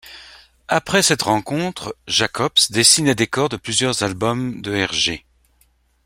Après 0.67 1.03
cette 1.03 1.21
rencontre, 1.21 1.95
Jacobs 2.07 2.51
dessine 2.71 3.05
les 3.05 3.13
décors 3.13 3.49
de 3.49 3.55
plusieurs 3.57 4.01
albums 4.01 4.59
de 4.59 4.73
Hergé. 4.73 5.25